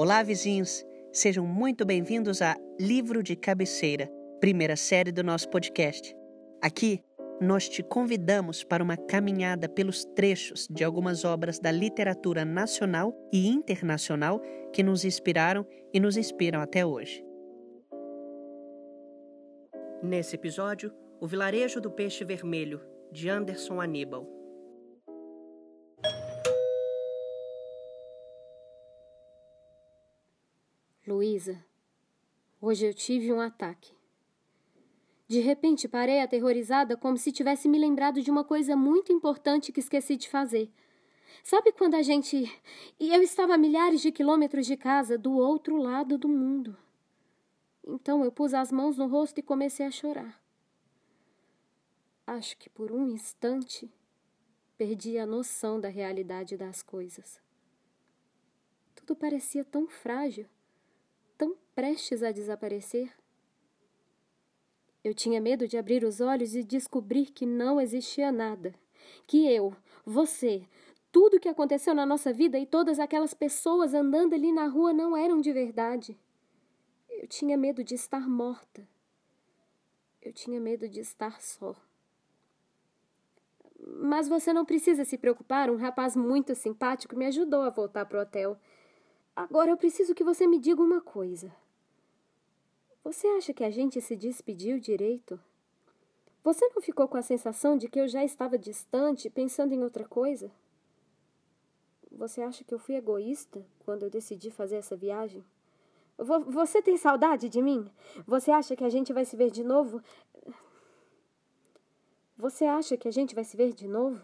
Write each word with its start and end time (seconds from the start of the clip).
Olá, 0.00 0.22
vizinhos! 0.22 0.86
Sejam 1.12 1.44
muito 1.44 1.84
bem-vindos 1.84 2.40
a 2.40 2.56
Livro 2.78 3.20
de 3.20 3.34
Cabeceira, 3.34 4.08
primeira 4.38 4.76
série 4.76 5.10
do 5.10 5.24
nosso 5.24 5.50
podcast. 5.50 6.14
Aqui, 6.62 7.02
nós 7.40 7.68
te 7.68 7.82
convidamos 7.82 8.62
para 8.62 8.80
uma 8.80 8.96
caminhada 8.96 9.68
pelos 9.68 10.04
trechos 10.04 10.68
de 10.70 10.84
algumas 10.84 11.24
obras 11.24 11.58
da 11.58 11.72
literatura 11.72 12.44
nacional 12.44 13.12
e 13.32 13.48
internacional 13.48 14.40
que 14.72 14.84
nos 14.84 15.04
inspiraram 15.04 15.66
e 15.92 15.98
nos 15.98 16.16
inspiram 16.16 16.60
até 16.60 16.86
hoje. 16.86 17.20
Nesse 20.00 20.36
episódio, 20.36 20.94
O 21.20 21.26
Vilarejo 21.26 21.80
do 21.80 21.90
Peixe 21.90 22.24
Vermelho, 22.24 22.80
de 23.10 23.28
Anderson 23.28 23.80
Aníbal. 23.80 24.37
Luísa, 31.08 31.64
hoje 32.60 32.84
eu 32.84 32.92
tive 32.92 33.32
um 33.32 33.40
ataque. 33.40 33.94
De 35.26 35.40
repente 35.40 35.88
parei 35.88 36.20
aterrorizada, 36.20 36.98
como 36.98 37.16
se 37.16 37.32
tivesse 37.32 37.66
me 37.66 37.78
lembrado 37.78 38.20
de 38.20 38.30
uma 38.30 38.44
coisa 38.44 38.76
muito 38.76 39.10
importante 39.10 39.72
que 39.72 39.80
esqueci 39.80 40.18
de 40.18 40.28
fazer. 40.28 40.70
Sabe 41.42 41.72
quando 41.72 41.94
a 41.94 42.02
gente. 42.02 42.44
E 43.00 43.08
eu 43.08 43.22
estava 43.22 43.54
a 43.54 43.58
milhares 43.58 44.02
de 44.02 44.12
quilômetros 44.12 44.66
de 44.66 44.76
casa, 44.76 45.16
do 45.16 45.32
outro 45.32 45.78
lado 45.78 46.18
do 46.18 46.28
mundo. 46.28 46.76
Então 47.86 48.22
eu 48.22 48.30
pus 48.30 48.52
as 48.52 48.70
mãos 48.70 48.98
no 48.98 49.06
rosto 49.06 49.38
e 49.38 49.42
comecei 49.42 49.86
a 49.86 49.90
chorar. 49.90 50.38
Acho 52.26 52.54
que 52.58 52.68
por 52.68 52.92
um 52.92 53.08
instante 53.08 53.90
perdi 54.76 55.16
a 55.16 55.24
noção 55.24 55.80
da 55.80 55.88
realidade 55.88 56.54
das 56.58 56.82
coisas. 56.82 57.40
Tudo 58.94 59.16
parecia 59.16 59.64
tão 59.64 59.88
frágil 59.88 60.46
prestes 61.78 62.24
a 62.24 62.32
desaparecer? 62.32 63.08
Eu 65.04 65.14
tinha 65.14 65.40
medo 65.40 65.68
de 65.68 65.78
abrir 65.78 66.02
os 66.02 66.20
olhos 66.20 66.56
e 66.56 66.64
descobrir 66.64 67.26
que 67.26 67.46
não 67.46 67.80
existia 67.80 68.32
nada. 68.32 68.74
Que 69.28 69.46
eu, 69.46 69.72
você, 70.04 70.66
tudo 71.12 71.36
o 71.36 71.40
que 71.40 71.48
aconteceu 71.48 71.94
na 71.94 72.04
nossa 72.04 72.32
vida 72.32 72.58
e 72.58 72.66
todas 72.66 72.98
aquelas 72.98 73.32
pessoas 73.32 73.94
andando 73.94 74.34
ali 74.34 74.50
na 74.50 74.66
rua 74.66 74.92
não 74.92 75.16
eram 75.16 75.40
de 75.40 75.52
verdade. 75.52 76.18
Eu 77.08 77.28
tinha 77.28 77.56
medo 77.56 77.84
de 77.84 77.94
estar 77.94 78.28
morta. 78.28 78.84
Eu 80.20 80.32
tinha 80.32 80.58
medo 80.58 80.88
de 80.88 80.98
estar 80.98 81.40
só. 81.40 81.76
Mas 83.78 84.28
você 84.28 84.52
não 84.52 84.64
precisa 84.64 85.04
se 85.04 85.16
preocupar, 85.16 85.70
um 85.70 85.76
rapaz 85.76 86.16
muito 86.16 86.56
simpático 86.56 87.14
me 87.14 87.26
ajudou 87.26 87.62
a 87.62 87.70
voltar 87.70 88.04
para 88.04 88.18
o 88.18 88.22
hotel. 88.22 88.58
Agora 89.36 89.70
eu 89.70 89.76
preciso 89.76 90.12
que 90.12 90.24
você 90.24 90.44
me 90.44 90.58
diga 90.58 90.82
uma 90.82 91.00
coisa. 91.00 91.54
Você 93.04 93.26
acha 93.28 93.54
que 93.54 93.64
a 93.64 93.70
gente 93.70 94.00
se 94.00 94.16
despediu 94.16 94.78
direito? 94.78 95.40
Você 96.44 96.68
não 96.68 96.80
ficou 96.82 97.08
com 97.08 97.16
a 97.16 97.22
sensação 97.22 97.76
de 97.76 97.88
que 97.88 98.00
eu 98.00 98.08
já 98.08 98.24
estava 98.24 98.58
distante, 98.58 99.30
pensando 99.30 99.72
em 99.72 99.82
outra 99.82 100.06
coisa? 100.06 100.50
Você 102.10 102.42
acha 102.42 102.64
que 102.64 102.74
eu 102.74 102.78
fui 102.78 102.96
egoísta 102.96 103.64
quando 103.84 104.02
eu 104.02 104.10
decidi 104.10 104.50
fazer 104.50 104.76
essa 104.76 104.96
viagem? 104.96 105.44
Você 106.18 106.82
tem 106.82 106.96
saudade 106.96 107.48
de 107.48 107.62
mim? 107.62 107.88
Você 108.26 108.50
acha 108.50 108.74
que 108.74 108.82
a 108.82 108.88
gente 108.88 109.12
vai 109.12 109.24
se 109.24 109.36
ver 109.36 109.50
de 109.50 109.62
novo? 109.62 110.02
Você 112.36 112.64
acha 112.64 112.96
que 112.96 113.06
a 113.06 113.10
gente 113.12 113.34
vai 113.34 113.44
se 113.44 113.56
ver 113.56 113.72
de 113.72 113.86
novo? 113.86 114.20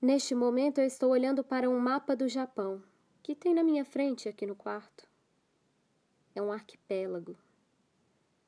Neste 0.00 0.34
momento 0.34 0.78
eu 0.78 0.86
estou 0.86 1.10
olhando 1.10 1.44
para 1.44 1.70
um 1.70 1.78
mapa 1.78 2.16
do 2.16 2.28
Japão 2.28 2.82
que 3.22 3.36
tem 3.36 3.54
na 3.54 3.62
minha 3.62 3.84
frente 3.84 4.28
aqui 4.28 4.44
no 4.44 4.56
quarto. 4.56 5.11
É 6.34 6.42
um 6.42 6.52
arquipélago. 6.52 7.36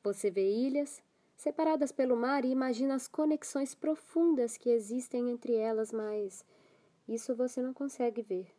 Você 0.03 0.31
vê 0.31 0.51
ilhas 0.51 1.03
separadas 1.37 1.93
pelo 1.93 2.17
mar 2.17 2.45
e 2.45 2.51
imagina 2.51 2.95
as 2.95 3.09
conexões 3.09 3.75
profundas 3.75 4.57
que 4.57 4.71
existem 4.71 5.31
entre 5.31 5.55
elas, 5.55 5.93
mas 5.93 6.45
isso 7.09 7.35
você 7.35 7.61
não 7.61 7.75
consegue 7.75 8.23
ver. 8.23 8.55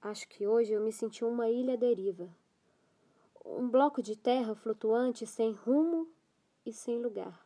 Acho 0.00 0.28
que 0.28 0.46
hoje 0.46 0.72
eu 0.72 0.80
me 0.80 0.92
senti 0.92 1.24
uma 1.24 1.48
ilha 1.48 1.76
deriva. 1.76 2.28
Um 3.44 3.68
bloco 3.68 4.02
de 4.02 4.16
terra 4.16 4.54
flutuante 4.54 5.26
sem 5.26 5.52
rumo 5.52 6.08
e 6.64 6.72
sem 6.72 7.00
lugar. 7.00 7.44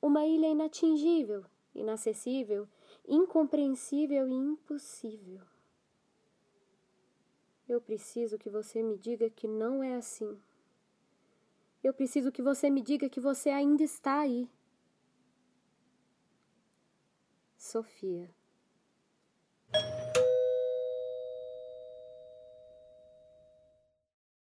Uma 0.00 0.26
ilha 0.26 0.48
inatingível, 0.48 1.44
inacessível 1.74 2.68
incompreensível 3.06 4.28
e 4.28 4.32
impossível. 4.32 5.40
Eu 7.72 7.80
preciso 7.80 8.38
que 8.38 8.50
você 8.50 8.82
me 8.82 8.98
diga 8.98 9.30
que 9.30 9.48
não 9.48 9.82
é 9.82 9.94
assim. 9.94 10.38
Eu 11.82 11.94
preciso 11.94 12.30
que 12.30 12.42
você 12.42 12.68
me 12.68 12.82
diga 12.82 13.08
que 13.08 13.18
você 13.18 13.48
ainda 13.48 13.82
está 13.82 14.20
aí. 14.20 14.46
Sofia. 17.56 18.28